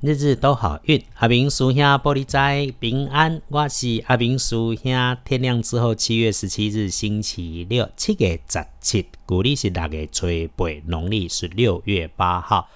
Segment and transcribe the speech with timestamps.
[0.00, 3.42] 日日都好运，阿明叔兄玻璃斋平安。
[3.48, 5.16] 我是阿明叔兄。
[5.24, 12.68] 天亮之后，七月十七日星期六，七月十七，古历是六月初八，农历是六月八号。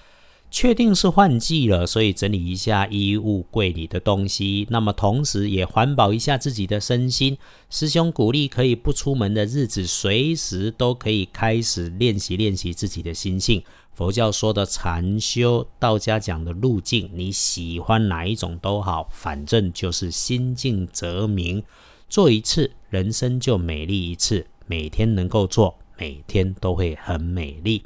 [0.53, 4.67] 确定是换季了，所以整理一下衣物柜里的东西。
[4.68, 7.39] 那么同时也环保一下自己的身心。
[7.71, 13.62] 师兄鼓励可以不出门的日子，随时都可以开始练习练习自己的心性。
[13.95, 21.62] 佛教说的禅修，道家讲的路径，你喜欢哪一种都好，反正就是心静则明。
[22.11, 24.46] 做一次，人生就美丽一次。
[24.67, 27.82] 每天能够做，每天都会很美丽。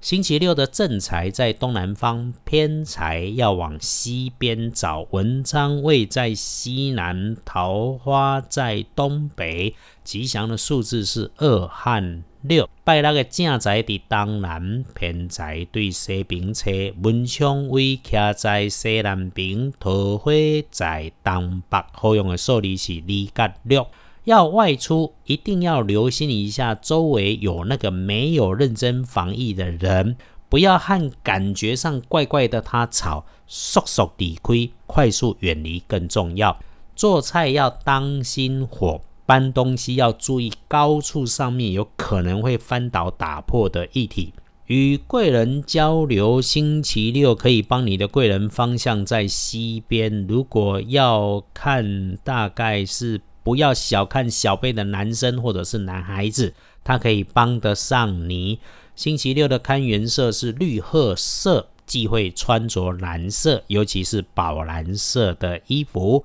[0.00, 5.06] 星期六的正财在东南方，偏财要往西边找。
[5.10, 9.74] 文昌位在西南，桃花在东北。
[10.02, 12.66] 吉祥的数字是二和六。
[12.82, 16.70] 拜六个正财的东南，偏财对西边车。
[17.02, 20.32] 文昌位徛在西南边，桃花
[20.70, 21.78] 在东北。
[21.92, 23.86] 好用的数字是二甲六。
[24.24, 30.16] 要外出，一定要留心一下周围有那个没有认真防疫的人，
[30.48, 36.58] 不要和感觉上怪怪的他吵，速速离开，快速远离更重要。
[36.94, 44.34] 做菜要当心火，搬东西要注意高处上面有可能会翻倒打破的液体。
[44.66, 50.26] 与贵人交流，星期六可以帮你的贵人方向在西边。
[50.28, 53.22] 如果要看，大概是。
[53.42, 58.58] 不要小看小辈的男生或者是男孩子，他可以帮得上你。
[58.94, 66.24] 星期六的看颜色是绿褐色，忌讳穿着蓝色，尤其是宝蓝色的衣服。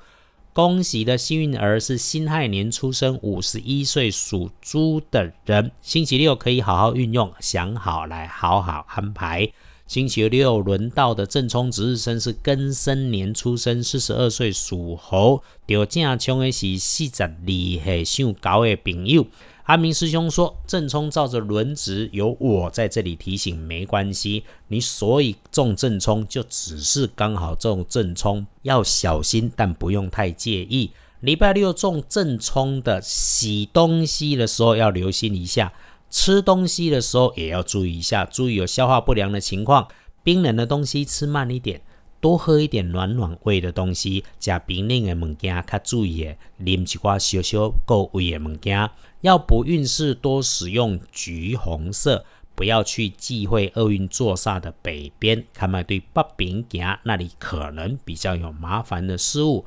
[0.52, 5.72] 恭喜的幸运儿是辛亥年出生，五十一岁属猪的人。
[5.82, 9.52] 星期六可以好好运用，想好来好好安排。
[9.88, 15.44] 星期六轮到的正冲值日生是庚申年出生，四十二岁属猴。
[15.68, 19.28] 掉正冲的是四十二岁上高的朋友。
[19.66, 24.44] 阿明师兄说，正冲照着轮值，有我在这里提醒，没关系。
[24.70, 30.90] 你所以中正冲，就只是刚好中正冲，要小心，但不用太介意。
[31.20, 35.72] 礼拜六中正冲的洗东西的时候，要留心一下。
[36.18, 39.86] 吃东西的时候也要注意一下，注意有消化不良的情况。
[40.24, 41.82] 冰冷的东西吃慢一点，
[42.22, 44.24] 多喝一点暖暖胃的东西。
[44.40, 48.90] 加冰冷的物件，较注意的，啉一寡小小够胃的物件。
[49.20, 52.24] 要不运势，多使用橘红色，
[52.56, 55.44] 不要去忌讳厄运坐煞的北边。
[55.54, 59.66] 看卖对北边行，那里可能比较有麻烦的事物。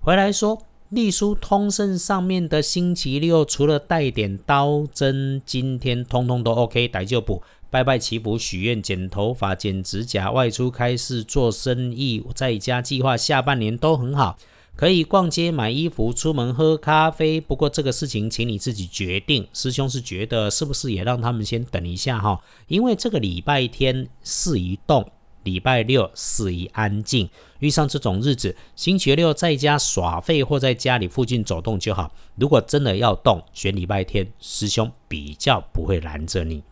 [0.00, 0.62] 回来说。
[0.90, 6.88] 隶书通胜上面的星期六，除了带点刀针，今天通通都 OK。
[6.88, 7.40] 逮就补，
[7.70, 14.36] 拜拜祈福、许愿、剪头发、剪指甲、外出开市、做生意，在家计划下半年都很好。
[14.74, 17.40] 可以逛街、买衣服、出门喝咖啡。
[17.40, 19.46] 不过这个事情，请你自己决定。
[19.52, 22.40] 师兄是觉得，是不是也让他们先等一下哈？
[22.66, 25.08] 因为这个礼拜天事一动。
[25.42, 27.28] 礼拜六适宜安静，
[27.60, 32.12] 遇上这种日子，星期六在家耍废或在家里附近走动就好。
[32.36, 36.62] 如果真的要动，选礼拜天，师兄比较不会拦着你。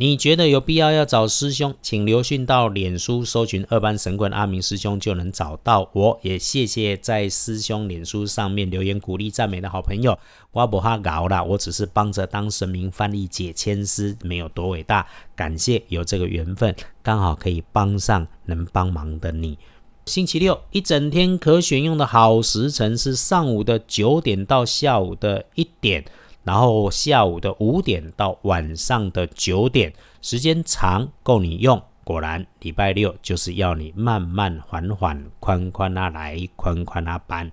[0.00, 6.18] 你觉得有必要要找师兄，请留讯到脸书搜寻二班神棍阿明师兄就能找到我。
[6.22, 10.18] 也谢谢在师兄脸书上面留言鼓励赞美的好朋友。
[10.52, 15.06] 我不哈搞啦，我只是帮着当神明翻译解签师，没有多伟大。
[15.36, 19.58] 感谢有这个缘分，刚好可以帮上能帮忙的你。
[20.06, 26.06] 星期六一整天可选用的好时辰是上午的九点到下午的一点。
[26.42, 29.92] 然后下午的五点到晚上的九点，
[30.22, 31.82] 时间长够你用。
[32.02, 37.50] 果然礼拜六就是要你慢慢缓缓、宽宽啊来，宽宽啊搬，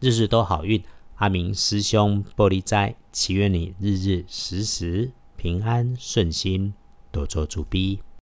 [0.00, 0.82] 日日都好运。
[1.16, 6.72] 阿明师兄玻璃斋，祈愿你日日时时平安顺心，
[7.10, 8.00] 多做主逼。